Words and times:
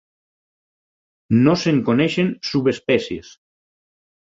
No 1.49 1.55
se'n 1.65 1.85
coneixen 1.93 2.35
subespècies. 2.55 3.35